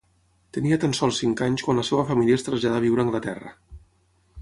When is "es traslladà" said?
2.41-2.83